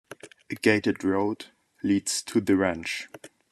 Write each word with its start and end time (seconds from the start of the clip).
A 0.49 0.55
gated 0.55 1.03
road 1.03 1.45
leads 1.83 2.23
to 2.23 2.41
the 2.41 2.55
ranch. 2.57 3.07